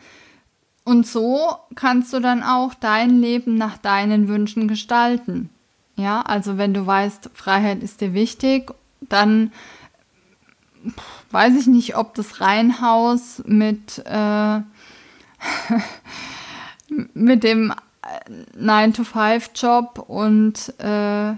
Und 0.84 1.06
so 1.06 1.56
kannst 1.74 2.12
du 2.12 2.20
dann 2.20 2.42
auch 2.42 2.74
dein 2.74 3.20
Leben 3.20 3.54
nach 3.56 3.78
deinen 3.78 4.28
Wünschen 4.28 4.68
gestalten. 4.68 5.48
Ja, 5.96 6.20
also 6.22 6.58
wenn 6.58 6.74
du 6.74 6.86
weißt, 6.86 7.30
Freiheit 7.32 7.82
ist 7.82 8.00
dir 8.00 8.12
wichtig, 8.12 8.72
dann 9.00 9.52
weiß 11.30 11.56
ich 11.56 11.66
nicht, 11.66 11.96
ob 11.96 12.14
das 12.14 12.40
Reihenhaus 12.40 13.42
mit 13.46 14.02
äh, 14.04 14.60
mit 17.14 17.42
dem 17.44 17.72
9-to-5-Job 18.58 20.04
und 20.06 20.74
äh, 20.78 21.32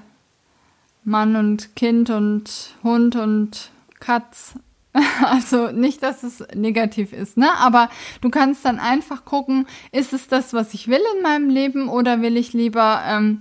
Mann 1.05 1.37
und 1.37 1.77
Kind 1.77 2.11
und 2.11 2.75
Hund 2.83 3.15
und 3.17 3.71
Katz. 4.01 4.55
Also 5.21 5.71
nicht, 5.73 6.03
dass 6.03 6.23
es 6.23 6.43
negativ 6.55 7.13
ist, 7.13 7.37
ne? 7.37 7.49
Aber 7.59 7.89
du 8.21 8.31
kannst 8.31 8.65
dann 8.65 8.79
einfach 8.79 9.25
gucken, 9.25 9.67
ist 9.93 10.13
es 10.13 10.29
das, 10.29 10.53
was 10.53 10.75
ich 10.75 10.89
will 10.89 11.01
in 11.17 11.23
meinem 11.23 11.49
Leben 11.49 11.89
oder 11.89 12.23
will 12.23 12.37
ich 12.37 12.53
lieber 12.53 13.03
ähm, 13.07 13.41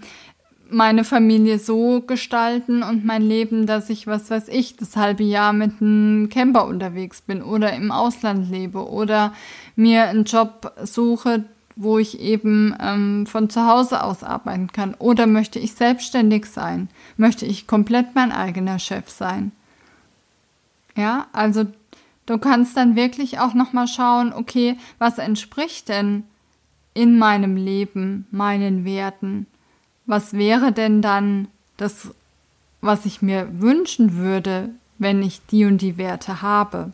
meine 0.69 1.03
Familie 1.03 1.59
so 1.59 2.01
gestalten 2.01 2.81
und 2.83 3.05
mein 3.05 3.21
Leben, 3.21 3.67
dass 3.67 3.89
ich, 3.89 4.07
was 4.07 4.29
weiß 4.29 4.47
ich, 4.50 4.75
das 4.75 4.95
halbe 4.95 5.24
Jahr 5.24 5.53
mit 5.53 5.79
einem 5.79 6.29
Camper 6.29 6.65
unterwegs 6.65 7.21
bin 7.21 7.43
oder 7.43 7.74
im 7.74 7.91
Ausland 7.91 8.50
lebe 8.50 8.89
oder 8.89 9.33
mir 9.75 10.05
einen 10.05 10.24
Job 10.24 10.74
suche, 10.83 11.45
wo 11.75 12.00
ich 12.00 12.19
eben 12.19 12.74
ähm, 12.81 13.27
von 13.27 13.50
zu 13.50 13.67
Hause 13.67 14.01
aus 14.03 14.24
arbeiten 14.24 14.71
kann. 14.71 14.95
Oder 14.95 15.27
möchte 15.27 15.59
ich 15.59 15.74
selbstständig 15.74 16.45
sein? 16.45 16.89
Möchte 17.17 17.45
ich 17.45 17.67
komplett 17.67 18.15
mein 18.15 18.31
eigener 18.31 18.79
Chef 18.79 19.09
sein? 19.09 19.51
Ja, 20.95 21.27
also 21.33 21.65
du 22.25 22.37
kannst 22.37 22.77
dann 22.77 22.95
wirklich 22.95 23.39
auch 23.39 23.53
nochmal 23.53 23.87
schauen, 23.87 24.33
okay, 24.33 24.77
was 24.97 25.17
entspricht 25.17 25.89
denn 25.89 26.23
in 26.93 27.19
meinem 27.19 27.57
Leben 27.57 28.27
meinen 28.31 28.85
Werten? 28.85 29.47
was 30.05 30.33
wäre 30.33 30.71
denn 30.71 31.01
dann 31.01 31.47
das, 31.77 32.11
was 32.81 33.05
ich 33.05 33.21
mir 33.21 33.47
wünschen 33.59 34.15
würde, 34.15 34.69
wenn 34.97 35.21
ich 35.23 35.45
die 35.47 35.65
und 35.65 35.79
die 35.79 35.97
Werte 35.97 36.41
habe? 36.41 36.91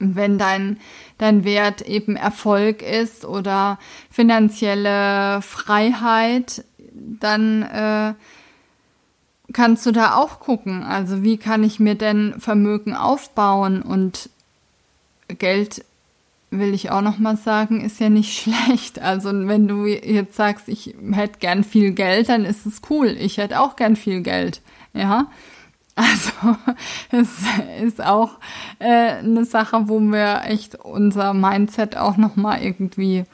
Und 0.00 0.16
wenn 0.16 0.38
dein, 0.38 0.78
dein 1.18 1.44
Wert 1.44 1.82
eben 1.82 2.16
Erfolg 2.16 2.82
ist 2.82 3.24
oder 3.24 3.78
finanzielle 4.10 5.42
Freiheit, 5.42 6.64
dann 6.92 7.62
äh, 7.62 8.14
kannst 9.52 9.86
du 9.86 9.92
da 9.92 10.16
auch 10.16 10.40
gucken. 10.40 10.82
Also 10.82 11.22
wie 11.22 11.38
kann 11.38 11.64
ich 11.64 11.80
mir 11.80 11.94
denn 11.94 12.34
Vermögen 12.38 12.94
aufbauen 12.94 13.82
und 13.82 14.30
Geld 15.28 15.84
will 16.50 16.72
ich 16.72 16.90
auch 16.90 17.02
noch 17.02 17.18
mal 17.18 17.36
sagen, 17.36 17.82
ist 17.82 18.00
ja 18.00 18.08
nicht 18.08 18.38
schlecht. 18.42 19.00
Also 19.00 19.30
wenn 19.32 19.68
du 19.68 19.86
jetzt 19.86 20.36
sagst, 20.36 20.68
ich 20.68 20.94
hätte 21.12 21.38
gern 21.38 21.64
viel 21.64 21.92
Geld, 21.92 22.28
dann 22.28 22.44
ist 22.44 22.66
es 22.66 22.80
cool. 22.90 23.08
Ich 23.08 23.38
hätte 23.38 23.60
auch 23.60 23.76
gern 23.76 23.96
viel 23.96 24.22
Geld. 24.22 24.60
Ja. 24.92 25.26
Also 25.94 26.56
es 27.10 27.28
ist 27.82 28.02
auch 28.02 28.38
äh, 28.78 29.16
eine 29.18 29.44
Sache, 29.44 29.88
wo 29.88 29.98
wir 29.98 30.42
echt 30.44 30.76
unser 30.76 31.34
Mindset 31.34 31.96
auch 31.96 32.16
noch 32.16 32.36
mal 32.36 32.62
irgendwie 32.62 33.24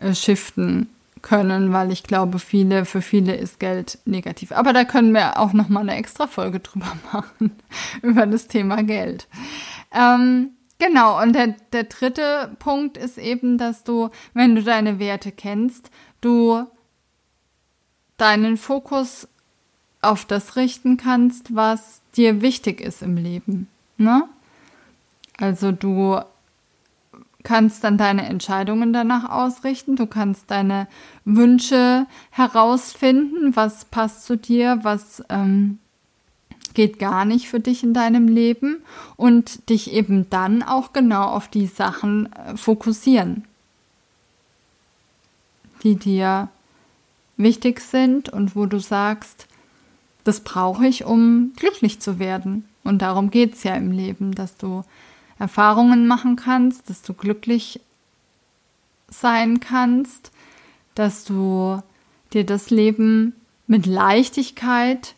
äh, 0.00 0.14
shiften 0.14 0.88
können, 1.22 1.72
weil 1.72 1.92
ich 1.92 2.02
glaube, 2.02 2.38
viele 2.38 2.84
für 2.84 3.02
viele 3.02 3.34
ist 3.34 3.60
Geld 3.60 3.98
negativ. 4.04 4.52
Aber 4.52 4.72
da 4.72 4.84
können 4.84 5.12
wir 5.12 5.38
auch 5.38 5.52
noch 5.52 5.68
mal 5.68 5.80
eine 5.80 5.96
extra 5.96 6.26
Folge 6.26 6.60
drüber 6.60 6.92
machen 7.12 7.52
über 8.02 8.26
das 8.26 8.48
Thema 8.48 8.82
Geld. 8.82 9.28
Ähm, 9.92 10.50
Genau, 10.80 11.20
und 11.20 11.34
der, 11.34 11.48
der 11.74 11.84
dritte 11.84 12.56
Punkt 12.58 12.96
ist 12.96 13.18
eben, 13.18 13.58
dass 13.58 13.84
du, 13.84 14.08
wenn 14.32 14.54
du 14.54 14.62
deine 14.62 14.98
Werte 14.98 15.30
kennst, 15.30 15.90
du 16.22 16.66
deinen 18.16 18.56
Fokus 18.56 19.28
auf 20.00 20.24
das 20.24 20.56
richten 20.56 20.96
kannst, 20.96 21.54
was 21.54 22.00
dir 22.16 22.40
wichtig 22.40 22.80
ist 22.80 23.02
im 23.02 23.16
Leben. 23.16 23.68
Ne? 23.98 24.22
Also 25.38 25.70
du 25.70 26.20
kannst 27.42 27.84
dann 27.84 27.98
deine 27.98 28.26
Entscheidungen 28.26 28.92
danach 28.92 29.30
ausrichten, 29.30 29.96
du 29.96 30.06
kannst 30.06 30.50
deine 30.50 30.86
Wünsche 31.24 32.06
herausfinden, 32.30 33.56
was 33.56 33.86
passt 33.86 34.24
zu 34.24 34.36
dir, 34.36 34.80
was 34.82 35.22
ähm, 35.28 35.78
geht 36.74 36.98
gar 36.98 37.24
nicht 37.24 37.48
für 37.48 37.60
dich 37.60 37.82
in 37.82 37.94
deinem 37.94 38.28
Leben? 38.28 38.82
Und 39.16 39.68
dich 39.68 39.92
eben 39.92 40.28
dann 40.30 40.62
auch 40.62 40.92
genau 40.92 41.24
auf 41.24 41.48
die 41.48 41.66
Sachen 41.66 42.32
äh, 42.32 42.56
fokussieren, 42.56 43.44
die 45.82 45.96
dir 45.96 46.48
wichtig 47.36 47.80
sind 47.80 48.28
und 48.28 48.54
wo 48.54 48.66
du 48.66 48.78
sagst, 48.78 49.46
das 50.24 50.40
brauche 50.40 50.86
ich, 50.86 51.04
um 51.04 51.52
glücklich 51.56 52.00
zu 52.00 52.18
werden. 52.18 52.68
Und 52.84 53.02
darum 53.02 53.30
geht 53.30 53.54
es 53.54 53.62
ja 53.62 53.74
im 53.74 53.90
Leben, 53.90 54.32
dass 54.32 54.56
du 54.56 54.84
Erfahrungen 55.40 56.06
machen 56.06 56.36
kannst, 56.36 56.90
dass 56.90 57.02
du 57.02 57.14
glücklich 57.14 57.80
sein 59.08 59.58
kannst, 59.58 60.30
dass 60.94 61.24
du 61.24 61.82
dir 62.32 62.44
das 62.44 62.70
Leben 62.70 63.34
mit 63.66 63.86
Leichtigkeit 63.86 65.14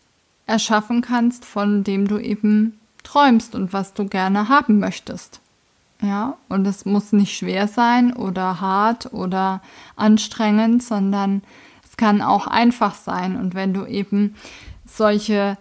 erschaffen 0.47 1.03
kannst, 1.03 1.45
von 1.45 1.83
dem 1.85 2.07
du 2.07 2.19
eben 2.19 2.79
träumst 3.03 3.55
und 3.55 3.73
was 3.73 3.95
du 3.95 4.07
gerne 4.07 4.49
haben 4.49 4.79
möchtest. 4.79 5.41
Ja, 6.01 6.37
und 6.49 6.67
es 6.67 6.85
muss 6.85 7.13
nicht 7.13 7.37
schwer 7.37 7.67
sein 7.67 8.13
oder 8.13 8.61
hart 8.61 9.13
oder 9.13 9.61
anstrengend, 9.97 10.83
sondern 10.83 11.43
es 11.85 11.97
kann 11.97 12.23
auch 12.23 12.47
einfach 12.47 12.95
sein. 12.95 13.37
Und 13.37 13.55
wenn 13.55 13.75
du 13.75 13.87
eben 13.87 14.37
solche 14.87 15.59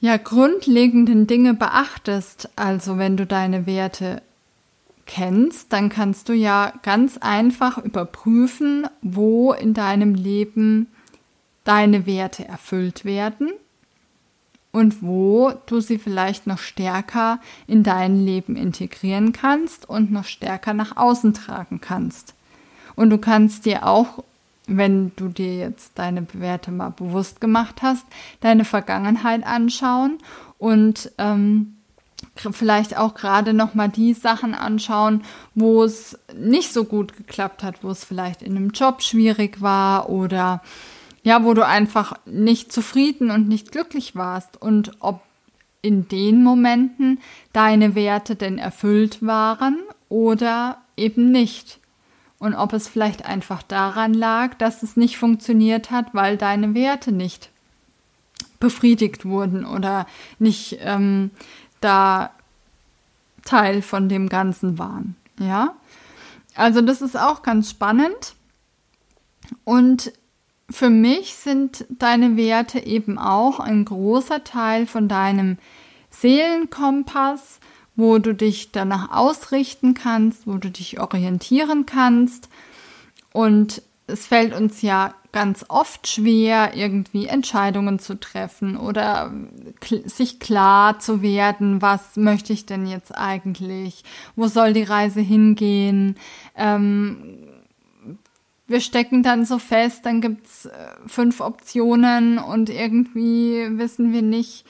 ja 0.00 0.16
grundlegenden 0.16 1.26
Dinge 1.26 1.54
beachtest, 1.54 2.48
also 2.56 2.98
wenn 2.98 3.16
du 3.16 3.26
deine 3.26 3.66
Werte 3.66 4.22
kennst, 5.06 5.72
dann 5.72 5.88
kannst 5.88 6.28
du 6.28 6.32
ja 6.32 6.72
ganz 6.82 7.18
einfach 7.18 7.78
überprüfen, 7.78 8.86
wo 9.02 9.52
in 9.52 9.74
deinem 9.74 10.14
Leben 10.14 10.86
deine 11.64 12.06
Werte 12.06 12.46
erfüllt 12.46 13.04
werden 13.04 13.50
und 14.72 15.02
wo 15.02 15.52
du 15.66 15.80
sie 15.80 15.98
vielleicht 15.98 16.46
noch 16.46 16.58
stärker 16.58 17.40
in 17.66 17.82
dein 17.82 18.24
Leben 18.24 18.56
integrieren 18.56 19.32
kannst 19.32 19.88
und 19.88 20.10
noch 20.12 20.24
stärker 20.24 20.74
nach 20.74 20.96
außen 20.96 21.34
tragen 21.34 21.80
kannst. 21.80 22.34
Und 22.94 23.10
du 23.10 23.18
kannst 23.18 23.66
dir 23.66 23.86
auch, 23.86 24.24
wenn 24.76 25.12
du 25.16 25.28
dir 25.28 25.56
jetzt 25.56 25.98
deine 25.98 26.26
Werte 26.32 26.70
mal 26.70 26.90
bewusst 26.90 27.40
gemacht 27.40 27.82
hast, 27.82 28.06
deine 28.40 28.64
Vergangenheit 28.64 29.44
anschauen 29.44 30.18
und 30.58 31.10
ähm, 31.18 31.76
vielleicht 32.36 32.96
auch 32.96 33.14
gerade 33.14 33.52
noch 33.52 33.74
mal 33.74 33.88
die 33.88 34.14
Sachen 34.14 34.54
anschauen, 34.54 35.22
wo 35.54 35.82
es 35.82 36.18
nicht 36.34 36.72
so 36.72 36.84
gut 36.84 37.16
geklappt 37.16 37.62
hat, 37.62 37.82
wo 37.82 37.90
es 37.90 38.04
vielleicht 38.04 38.42
in 38.42 38.56
einem 38.56 38.70
Job 38.70 39.02
schwierig 39.02 39.60
war 39.60 40.08
oder 40.08 40.62
ja, 41.22 41.44
wo 41.44 41.52
du 41.52 41.66
einfach 41.66 42.14
nicht 42.24 42.72
zufrieden 42.72 43.30
und 43.30 43.48
nicht 43.48 43.72
glücklich 43.72 44.16
warst 44.16 44.60
und 44.60 44.92
ob 45.00 45.20
in 45.82 46.08
den 46.08 46.42
Momenten 46.42 47.20
deine 47.52 47.94
Werte 47.94 48.36
denn 48.36 48.58
erfüllt 48.58 49.26
waren 49.26 49.78
oder 50.08 50.78
eben 50.96 51.30
nicht. 51.30 51.79
Und 52.40 52.54
ob 52.54 52.72
es 52.72 52.88
vielleicht 52.88 53.26
einfach 53.26 53.62
daran 53.62 54.14
lag, 54.14 54.54
dass 54.54 54.82
es 54.82 54.96
nicht 54.96 55.18
funktioniert 55.18 55.90
hat, 55.90 56.14
weil 56.14 56.38
deine 56.38 56.74
Werte 56.74 57.12
nicht 57.12 57.50
befriedigt 58.58 59.24
wurden 59.24 59.64
oder 59.64 60.06
nicht 60.38 60.78
ähm, 60.80 61.30
da 61.80 62.30
Teil 63.44 63.82
von 63.82 64.08
dem 64.08 64.28
Ganzen 64.28 64.78
waren. 64.78 65.16
Ja, 65.38 65.74
Also 66.54 66.80
das 66.80 67.02
ist 67.02 67.16
auch 67.16 67.42
ganz 67.42 67.70
spannend. 67.70 68.34
Und 69.64 70.12
für 70.70 70.90
mich 70.90 71.34
sind 71.34 71.84
deine 71.90 72.36
Werte 72.38 72.78
eben 72.80 73.18
auch 73.18 73.60
ein 73.60 73.84
großer 73.84 74.44
Teil 74.44 74.86
von 74.86 75.08
deinem 75.08 75.58
Seelenkompass, 76.10 77.60
wo 77.96 78.18
du 78.18 78.34
dich 78.34 78.72
danach 78.72 79.10
ausrichten 79.10 79.94
kannst, 79.94 80.46
wo 80.46 80.56
du 80.56 80.70
dich 80.70 81.00
orientieren 81.00 81.86
kannst. 81.86 82.48
Und 83.32 83.82
es 84.06 84.26
fällt 84.26 84.54
uns 84.54 84.82
ja 84.82 85.14
ganz 85.32 85.64
oft 85.68 86.08
schwer, 86.08 86.72
irgendwie 86.74 87.26
Entscheidungen 87.26 87.98
zu 87.98 88.18
treffen 88.18 88.76
oder 88.76 89.32
sich 90.04 90.40
klar 90.40 90.98
zu 90.98 91.22
werden, 91.22 91.80
was 91.80 92.16
möchte 92.16 92.52
ich 92.52 92.66
denn 92.66 92.86
jetzt 92.86 93.16
eigentlich, 93.16 94.02
wo 94.34 94.48
soll 94.48 94.72
die 94.72 94.82
Reise 94.82 95.20
hingehen. 95.20 96.16
Ähm, 96.56 97.38
wir 98.66 98.80
stecken 98.80 99.22
dann 99.22 99.44
so 99.44 99.58
fest, 99.58 100.06
dann 100.06 100.20
gibt's 100.20 100.66
äh, 100.66 100.70
fünf 101.06 101.40
Optionen 101.40 102.38
und 102.38 102.70
irgendwie 102.70 103.66
wissen 103.78 104.12
wir 104.12 104.22
nicht, 104.22 104.64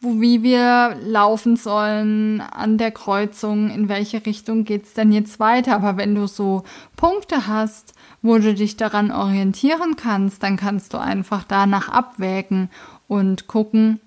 wo, 0.00 0.20
wie 0.20 0.42
wir 0.42 0.96
laufen 1.00 1.56
sollen 1.56 2.40
an 2.40 2.78
der 2.78 2.90
Kreuzung, 2.90 3.70
in 3.70 3.88
welche 3.88 4.24
Richtung 4.24 4.64
geht's 4.64 4.94
denn 4.94 5.12
jetzt 5.12 5.40
weiter. 5.40 5.74
Aber 5.74 5.96
wenn 5.96 6.14
du 6.14 6.26
so 6.26 6.64
Punkte 6.96 7.46
hast, 7.46 7.94
wo 8.22 8.38
du 8.38 8.54
dich 8.54 8.76
daran 8.76 9.10
orientieren 9.10 9.96
kannst, 9.96 10.42
dann 10.42 10.56
kannst 10.56 10.94
du 10.94 10.98
einfach 10.98 11.44
danach 11.44 11.88
abwägen 11.88 12.70
und 13.06 13.46
gucken, 13.46 14.00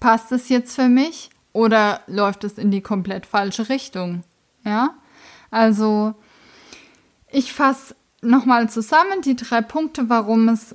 passt 0.00 0.32
es 0.32 0.48
jetzt 0.48 0.74
für 0.74 0.88
mich 0.88 1.30
oder 1.52 2.00
läuft 2.06 2.44
es 2.44 2.58
in 2.58 2.70
die 2.70 2.80
komplett 2.80 3.26
falsche 3.26 3.68
Richtung? 3.68 4.22
Ja, 4.64 4.90
also 5.50 6.14
ich 7.30 7.52
fasse 7.52 7.94
nochmal 8.22 8.68
zusammen 8.70 9.22
die 9.22 9.36
drei 9.36 9.60
Punkte, 9.60 10.08
warum 10.08 10.48
es 10.48 10.74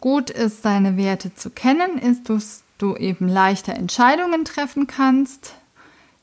gut 0.00 0.30
ist, 0.30 0.64
deine 0.64 0.96
Werte 0.96 1.34
zu 1.34 1.50
kennen, 1.50 1.98
ist, 1.98 2.30
dass 2.30 2.63
du 2.84 2.96
eben 2.96 3.28
leichter 3.28 3.74
Entscheidungen 3.74 4.44
treffen 4.44 4.86
kannst, 4.86 5.54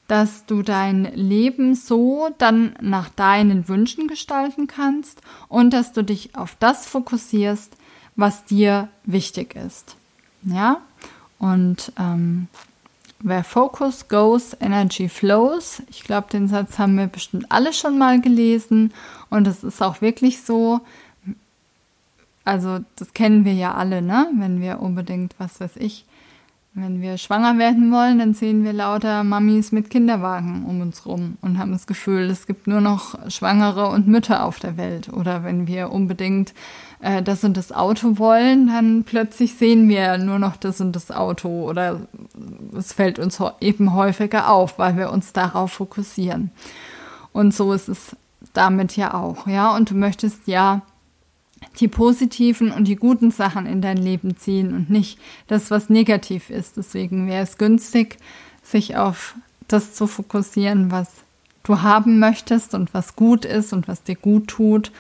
dass 0.08 0.46
du 0.46 0.62
dein 0.62 1.06
Leben 1.16 1.74
so 1.74 2.30
dann 2.38 2.76
nach 2.82 3.10
deinen 3.10 3.68
Wünschen 3.68 4.08
gestalten 4.08 4.68
kannst 4.68 5.22
und 5.48 5.72
dass 5.72 5.92
du 5.94 6.04
dich 6.04 6.36
auf 6.36 6.56
das 6.60 6.86
fokussierst, 6.86 7.74
was 8.16 8.46
dir 8.46 8.90
wichtig 9.06 9.56
ist. 9.56 9.96
Ja, 10.44 10.82
und 11.40 11.94
ähm, 11.98 12.48
where 13.20 13.44
focus 13.44 14.08
goes, 14.08 14.56
energy 14.60 15.10
flows. 15.10 15.82
Ich 15.90 16.04
glaube, 16.04 16.28
den 16.32 16.48
Satz 16.48 16.78
haben 16.78 16.98
wir 16.98 17.08
bestimmt 17.08 17.46
alle 17.50 17.74
schon 17.74 17.98
mal 17.98 18.22
gelesen 18.22 18.94
und 19.30 19.48
es 19.48 19.64
ist 19.64 19.82
auch 19.82 20.02
wirklich 20.02 20.42
so. 20.42 20.82
Also, 22.44 22.80
das 22.96 23.14
kennen 23.14 23.46
wir 23.46 23.54
ja 23.54 23.76
alle, 23.76 24.02
ne? 24.02 24.28
Wenn 24.34 24.62
wir 24.62 24.80
unbedingt, 24.82 25.36
was 25.38 25.60
weiß 25.60 25.78
ich, 25.78 26.06
wenn 26.74 27.02
wir 27.02 27.18
schwanger 27.18 27.58
werden 27.58 27.92
wollen, 27.92 28.20
dann 28.20 28.34
sehen 28.34 28.64
wir 28.64 28.72
lauter 28.72 29.26
Mamis 29.26 29.74
mit 29.74 29.90
Kinderwagen 29.90 30.66
um 30.66 30.80
uns 30.80 31.06
rum 31.06 31.38
und 31.42 31.58
haben 31.58 31.74
das 31.74 31.86
Gefühl, 31.86 32.30
es 32.30 32.48
gibt 32.48 32.66
nur 32.66 32.80
noch 32.80 33.30
Schwangere 33.30 33.90
und 33.90 34.08
Mütter 34.08 34.46
auf 34.46 34.60
der 34.60 34.78
Welt. 34.78 35.12
Oder 35.12 35.44
wenn 35.44 35.68
wir 35.68 35.92
unbedingt 35.92 36.54
äh, 37.02 37.22
das 37.22 37.44
und 37.44 37.58
das 37.58 37.74
Auto 37.74 38.18
wollen, 38.18 38.68
dann 38.68 39.04
plötzlich 39.04 39.56
sehen 39.56 39.90
wir 39.90 40.18
nur 40.18 40.40
noch 40.40 40.56
das 40.56 40.80
und 40.80 40.96
das 40.96 41.12
Auto. 41.12 41.70
Oder 41.70 42.08
es 42.78 42.94
fällt 42.94 43.20
uns 43.20 43.44
eben 43.60 43.94
häufiger 43.94 44.50
auf, 44.50 44.80
weil 44.80 44.96
wir 44.96 45.12
uns 45.12 45.34
darauf 45.34 45.74
fokussieren. 45.74 46.52
Und 47.34 47.54
so 47.54 47.74
ist 47.74 47.90
es 47.90 48.16
damit 48.54 48.96
ja 48.96 49.14
auch, 49.14 49.46
ja. 49.46 49.76
Und 49.76 49.90
du 49.92 49.96
möchtest 49.96 50.48
ja 50.48 50.84
die 51.80 51.88
positiven 51.88 52.72
und 52.72 52.88
die 52.88 52.96
guten 52.96 53.32
Sachen 53.32 53.66
in 53.66 53.82
dein 53.82 53.98
Leben 53.98 54.38
ziehen 54.38 54.74
und 54.74 54.90
nicht 54.90 55.20
das, 55.48 55.72
was 55.72 55.90
negativ 55.90 56.50
ist. 56.50 56.78
Deswegen 56.78 57.28
wäre 57.28 57.44
es 57.44 57.58
günstig, 57.58 58.18
sich 58.64 58.98
auf 58.98 59.36
das 59.68 59.94
zu 59.94 60.08
fokussieren, 60.08 60.92
was 60.92 61.10
du 61.64 61.82
haben 61.82 62.20
möchtest 62.20 62.74
und 62.74 62.94
was 62.94 63.16
gut 63.16 63.46
ist 63.46 63.74
und 63.74 63.88
was 63.88 64.04
dir 64.04 64.16
gut 64.16 64.48
tut. 64.48 64.92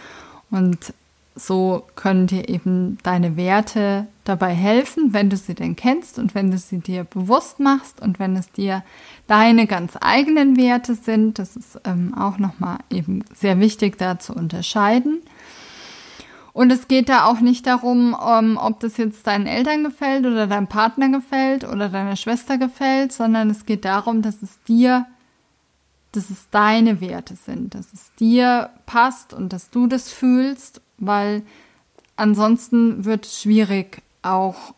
Und 0.50 0.93
so 1.36 1.84
können 1.95 2.28
dir 2.28 2.50
eben 2.50 2.97
deine 3.04 3.38
Werte 3.38 4.08
dabei 4.24 4.54
helfen, 4.54 5.13
wenn 5.13 5.30
du 5.30 5.38
sie 5.38 5.56
denn 5.56 5.76
kennst 5.76 6.19
und 6.19 6.36
wenn 6.36 6.52
du 6.52 6.58
sie 6.58 6.80
dir 6.80 7.04
bewusst 7.06 7.60
machst 7.60 8.02
und 8.02 8.19
wenn 8.19 8.36
es 8.36 8.52
dir 8.52 8.84
deine 9.28 9.65
ganz 9.65 9.93
eigenen 10.00 10.58
Werte 10.58 10.95
sind. 10.95 11.39
Das 11.39 11.56
ist 11.56 11.80
ähm, 11.86 12.13
auch 12.17 12.38
nochmal 12.38 12.80
eben 12.89 13.24
sehr 13.34 13.60
wichtig 13.60 13.97
da 13.97 14.19
zu 14.19 14.34
unterscheiden. 14.34 15.21
Und 16.54 16.72
es 16.72 16.88
geht 16.88 17.08
da 17.08 17.26
auch 17.26 17.40
nicht 17.40 17.66
darum, 17.66 18.14
um, 18.14 18.20
ähm, 18.20 18.58
ob 18.58 18.80
das 18.82 18.98
jetzt 18.98 19.26
deinen 19.26 19.48
Eltern 19.48 19.84
gefällt 19.84 20.26
oder 20.26 20.48
deinem 20.48 20.68
Partner 20.68 21.10
gefällt 21.10 21.64
oder 21.64 21.90
deiner 21.90 22.18
Schwester 22.18 22.58
gefällt, 22.58 23.14
sondern 23.14 23.50
es 23.50 23.66
geht 23.66 23.86
darum, 23.86 24.22
dass 24.22 24.42
es 24.42 24.62
dir, 24.64 25.06
dass 26.12 26.30
es 26.30 26.50
deine 26.52 27.00
Werte 27.00 27.36
sind, 27.36 27.74
dass 27.74 27.94
es 27.94 28.14
dir 28.16 28.70
passt 28.86 29.34
und 29.34 29.54
dass 29.54 29.70
du 29.70 29.88
das 29.88 30.12
fühlst, 30.12 30.82
weil 30.98 31.44
ansonsten 32.18 33.06
wird 33.06 33.26
es 33.26 33.42
schwierig, 33.42 34.02
auch 34.22 34.74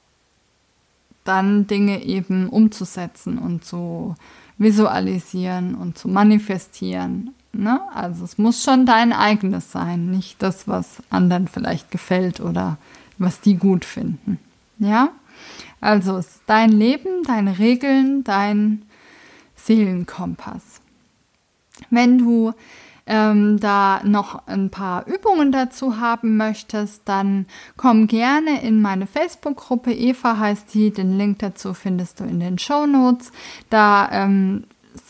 dann 1.23 1.65
Dinge 1.65 2.03
eben 2.03 2.49
umzusetzen 2.49 3.39
und 3.39 3.65
zu 3.65 4.15
visualisieren 4.57 5.73
und 5.73 5.97
zu 5.97 6.07
manifestieren. 6.07 7.33
Ne? 7.53 7.79
Also 7.93 8.25
es 8.25 8.37
muss 8.37 8.63
schon 8.63 8.85
dein 8.85 9.13
eigenes 9.13 9.71
sein, 9.71 10.09
nicht 10.09 10.41
das, 10.41 10.67
was 10.67 11.03
anderen 11.09 11.47
vielleicht 11.47 11.91
gefällt 11.91 12.39
oder 12.39 12.77
was 13.17 13.41
die 13.41 13.55
gut 13.55 13.85
finden. 13.85 14.39
Ja? 14.79 15.09
Also 15.79 16.17
es 16.17 16.27
ist 16.27 16.41
dein 16.47 16.71
Leben, 16.71 17.23
deine 17.25 17.59
Regeln, 17.59 18.23
dein 18.23 18.83
Seelenkompass. 19.55 20.81
Wenn 21.89 22.17
du 22.17 22.53
ähm, 23.05 23.59
da 23.59 24.01
noch 24.03 24.47
ein 24.47 24.69
paar 24.69 25.05
Übungen 25.07 25.51
dazu 25.51 25.99
haben 25.99 26.37
möchtest, 26.37 27.01
dann 27.05 27.45
komm 27.75 28.07
gerne 28.07 28.61
in 28.61 28.81
meine 28.81 29.07
Facebook-Gruppe. 29.07 29.93
Eva 29.93 30.37
heißt 30.37 30.73
die. 30.73 30.91
Den 30.91 31.17
Link 31.17 31.39
dazu 31.39 31.73
findest 31.73 32.19
du 32.19 32.23
in 32.23 32.39
den 32.39 32.57
Show 32.57 32.85
Notes. 32.85 33.31
Da 33.69 34.09
ähm, 34.11 34.63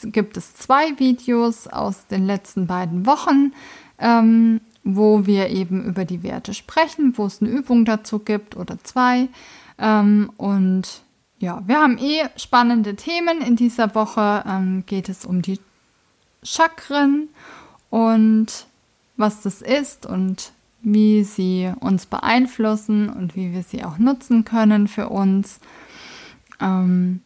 gibt 0.03 0.37
es 0.37 0.55
zwei 0.55 0.97
Videos 0.99 1.67
aus 1.67 2.07
den 2.07 2.25
letzten 2.25 2.67
beiden 2.67 3.05
Wochen, 3.05 3.53
ähm, 3.99 4.61
wo 4.83 5.25
wir 5.25 5.49
eben 5.49 5.83
über 5.85 6.05
die 6.05 6.23
Werte 6.23 6.53
sprechen, 6.53 7.13
wo 7.17 7.25
es 7.25 7.41
eine 7.41 7.51
Übung 7.51 7.85
dazu 7.85 8.19
gibt 8.19 8.55
oder 8.55 8.77
zwei. 8.83 9.29
Ähm, 9.77 10.31
und 10.37 11.03
ja, 11.39 11.61
wir 11.65 11.79
haben 11.79 11.97
eh 11.97 12.23
spannende 12.37 12.95
Themen. 12.95 13.41
In 13.41 13.55
dieser 13.55 13.95
Woche 13.95 14.43
ähm, 14.47 14.83
geht 14.85 15.09
es 15.09 15.25
um 15.25 15.41
die 15.41 15.59
Chakren 16.43 17.29
und 17.89 18.67
was 19.17 19.41
das 19.41 19.61
ist 19.61 20.05
und 20.05 20.51
wie 20.81 21.23
sie 21.23 21.71
uns 21.79 22.05
beeinflussen 22.05 23.09
und 23.09 23.35
wie 23.35 23.53
wir 23.53 23.63
sie 23.63 23.83
auch 23.83 23.97
nutzen 23.97 24.43
können 24.43 24.87
für 24.87 25.09
uns. 25.09 25.59
Ähm, 26.59 27.21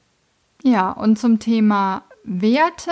ja, 0.63 0.91
und 0.91 1.17
zum 1.17 1.39
Thema 1.39 2.03
Werte 2.27 2.91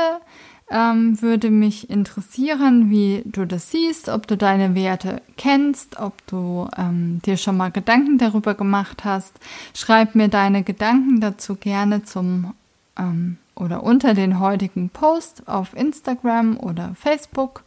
ähm, 0.69 1.21
würde 1.21 1.51
mich 1.51 1.89
interessieren, 1.89 2.89
wie 2.89 3.21
du 3.25 3.45
das 3.45 3.69
siehst, 3.69 4.09
ob 4.09 4.25
du 4.25 4.35
deine 4.35 4.73
Werte 4.73 5.21
kennst, 5.37 5.99
ob 5.99 6.25
du 6.25 6.67
ähm, 6.75 7.21
dir 7.23 7.37
schon 7.37 7.57
mal 7.57 7.69
Gedanken 7.69 8.17
darüber 8.17 8.55
gemacht 8.55 9.05
hast. 9.05 9.33
Schreib 9.75 10.15
mir 10.15 10.27
deine 10.27 10.63
Gedanken 10.63 11.19
dazu 11.19 11.55
gerne 11.55 12.03
zum 12.03 12.53
ähm, 12.97 13.37
oder 13.55 13.83
unter 13.83 14.13
den 14.13 14.39
heutigen 14.39 14.89
Post 14.89 15.47
auf 15.47 15.75
Instagram 15.75 16.57
oder 16.57 16.93
Facebook. 16.95 17.63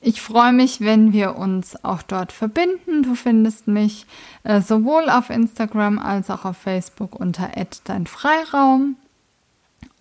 Ich 0.00 0.22
freue 0.22 0.52
mich, 0.52 0.80
wenn 0.80 1.12
wir 1.12 1.36
uns 1.36 1.84
auch 1.84 2.00
dort 2.00 2.32
verbinden. 2.32 3.02
Du 3.02 3.14
findest 3.14 3.66
mich 3.66 4.06
äh, 4.44 4.62
sowohl 4.62 5.10
auf 5.10 5.28
Instagram 5.28 5.98
als 5.98 6.30
auch 6.30 6.46
auf 6.46 6.56
Facebook 6.56 7.14
unter 7.18 7.50
dein 7.84 8.06
Freiraum. 8.06 8.96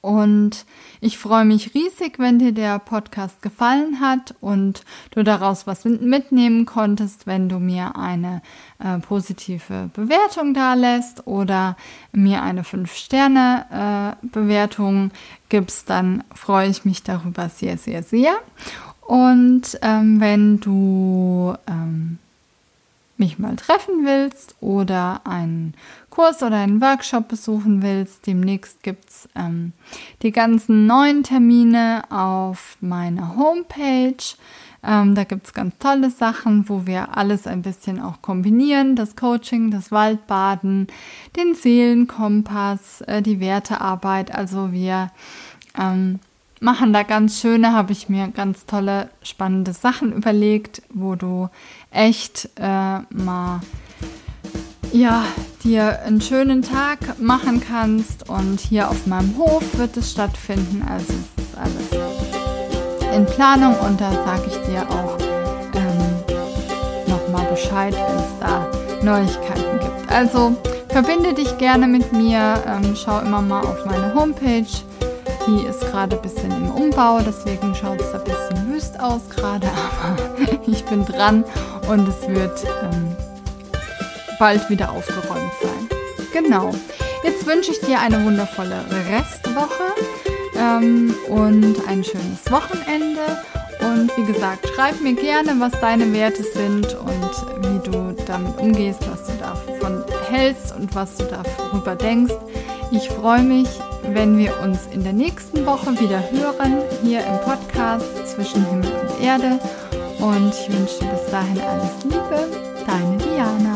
Und 0.02 0.66
ich 1.02 1.18
freue 1.18 1.44
mich 1.44 1.74
riesig, 1.74 2.20
wenn 2.20 2.40
dir 2.40 2.54
der 2.54 2.80
Podcast 2.80 3.42
gefallen 3.42 4.00
hat 4.00 4.34
und 4.40 4.86
du 5.12 5.24
daraus 5.24 5.68
was 5.68 5.84
mitnehmen 5.84 6.66
konntest, 6.66 7.28
wenn 7.28 7.50
du 7.50 7.60
mir 7.60 7.98
eine 7.98 8.42
äh, 8.80 9.00
positive 9.00 9.90
Bewertung 9.94 10.54
da 10.54 10.74
lässt 10.74 11.28
oder 11.28 11.76
mir 12.14 12.44
eine 12.44 12.64
5-Sterne-Bewertung 12.64 15.08
äh, 15.08 15.10
gibst, 15.50 15.90
dann 15.90 16.24
freue 16.34 16.70
ich 16.70 16.86
mich 16.86 17.04
darüber 17.04 17.50
sehr, 17.50 17.78
sehr, 17.78 18.02
sehr. 18.02 18.38
Und 19.02 19.78
ähm, 19.82 20.22
wenn 20.22 20.62
du 20.62 21.56
ähm, 21.68 22.20
mich 23.20 23.38
mal 23.38 23.56
treffen 23.58 24.06
willst 24.06 24.56
oder 24.62 25.22
einen 25.26 25.76
Kurs 26.10 26.42
oder 26.44 26.58
einen 26.58 26.82
Workshop 26.82 27.28
besuchen 27.28 27.82
willst, 27.82 28.28
demnächst 28.28 28.84
gibt 28.84 29.10
es 29.10 29.30
ähm, 29.36 29.74
die 30.22 30.32
ganzen 30.32 30.88
neuen 30.88 31.24
Termine 31.24 32.04
auf 32.10 32.78
meiner 32.82 33.36
Homepage. 33.36 34.36
Ähm, 34.82 35.14
da 35.14 35.24
gibt 35.26 35.48
es 35.48 35.54
ganz 35.54 35.78
tolle 35.78 36.10
Sachen, 36.10 36.70
wo 36.70 36.86
wir 36.86 37.18
alles 37.18 37.48
ein 37.48 37.62
bisschen 37.62 38.02
auch 38.02 38.22
kombinieren. 38.22 38.96
Das 38.96 39.16
Coaching, 39.16 39.72
das 39.72 39.92
Waldbaden, 39.92 40.88
den 41.36 41.54
Seelenkompass, 41.54 43.02
äh, 43.02 43.22
die 43.22 43.40
Wertearbeit. 43.40 44.34
Also 44.34 44.72
wir 44.72 45.12
ähm, 45.78 46.20
machen 46.62 46.94
da 46.94 47.04
ganz 47.04 47.40
schöne, 47.40 47.74
habe 47.74 47.92
ich 47.92 48.10
mir 48.10 48.30
ganz 48.30 48.66
tolle, 48.66 49.10
spannende 49.22 49.74
Sachen 49.74 50.14
überlegt, 50.14 50.82
wo 50.94 51.16
du 51.16 51.50
echt 51.92 52.50
äh, 52.56 53.00
mal 53.10 53.62
ja, 54.92 55.24
dir 55.64 56.02
einen 56.04 56.22
schönen 56.22 56.62
Tag 56.62 57.20
machen 57.20 57.62
kannst. 57.62 58.30
Und 58.30 58.60
hier 58.60 58.90
auf 58.90 59.06
meinem 59.08 59.38
Hof 59.38 59.64
wird 59.78 59.98
es 59.98 60.12
stattfinden. 60.12 60.86
Also 60.90 61.14
es 61.14 61.44
ist 61.44 61.58
alles 61.58 63.16
in 63.16 63.26
Planung 63.26 63.76
und 63.80 64.00
da 64.00 64.12
sage 64.12 64.44
ich 64.48 64.58
dir 64.70 64.88
auch 64.90 65.18
ähm, 65.76 67.08
nochmal 67.08 67.46
Bescheid, 67.50 67.94
wenn 67.94 68.18
es 68.18 68.40
da 68.40 68.68
Neuigkeiten 69.04 69.80
gibt. 69.80 70.12
Also 70.12 70.56
verbinde 70.90 71.34
dich 71.34 71.58
gerne 71.58 71.88
mit 71.88 72.14
mir, 72.14 72.64
ähm, 72.68 72.96
schau 72.96 73.20
immer 73.22 73.42
mal 73.42 73.64
auf 73.64 73.86
meine 73.86 74.14
Homepage 74.14 74.68
die 75.50 75.66
ist 75.66 75.82
gerade 75.82 76.16
ein 76.16 76.22
bisschen 76.22 76.52
im 76.52 76.70
Umbau, 76.72 77.20
deswegen 77.26 77.74
schaut 77.74 78.00
es 78.02 78.14
ein 78.14 78.24
bisschen 78.24 78.72
wüst 78.72 79.00
aus 79.00 79.22
gerade, 79.30 79.68
aber 80.04 80.68
ich 80.68 80.84
bin 80.86 81.06
dran 81.06 81.44
und 81.90 82.08
es 82.08 82.28
wird 82.28 82.64
ähm, 82.84 83.09
bald 84.40 84.70
wieder 84.70 84.92
aufgeräumt 84.92 85.52
sein. 85.62 85.90
Genau. 86.34 86.72
Jetzt 87.24 87.46
wünsche 87.46 87.72
ich 87.72 87.82
dir 87.82 88.00
eine 88.00 88.24
wundervolle 88.24 88.86
Restwoche 89.10 89.94
ähm, 90.56 91.14
und 91.28 91.76
ein 91.88 92.04
schönes 92.04 92.50
Wochenende. 92.50 93.20
Und 93.82 94.16
wie 94.18 94.32
gesagt, 94.32 94.68
schreib 94.76 95.00
mir 95.02 95.14
gerne, 95.14 95.56
was 95.60 95.72
deine 95.80 96.12
Werte 96.14 96.44
sind 96.44 96.96
und 96.96 97.64
wie 97.64 97.90
du 97.90 98.16
damit 98.26 98.58
umgehst, 98.58 99.00
was 99.10 99.26
du 99.26 99.34
davon 99.40 100.04
hältst 100.30 100.76
und 100.76 100.94
was 100.96 101.16
du 101.18 101.26
darüber 101.26 101.96
denkst. 101.96 102.34
Ich 102.92 103.10
freue 103.10 103.44
mich, 103.44 103.68
wenn 104.04 104.38
wir 104.38 104.60
uns 104.62 104.80
in 104.92 105.04
der 105.04 105.14
nächsten 105.14 105.66
Woche 105.66 106.00
wieder 106.00 106.24
hören, 106.32 106.78
hier 107.04 107.20
im 107.26 107.40
Podcast 107.42 108.06
zwischen 108.28 108.66
Himmel 108.66 108.92
und 108.92 109.24
Erde. 109.24 109.60
Und 110.20 110.54
ich 110.54 110.74
wünsche 110.76 111.00
dir 111.00 111.12
bis 111.12 111.32
dahin 111.32 111.60
alles 111.62 112.04
Liebe, 112.04 112.48
deine 112.86 113.18
Diana. 113.18 113.69